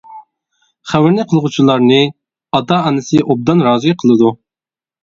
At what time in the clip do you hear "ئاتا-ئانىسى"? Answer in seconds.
2.09-3.23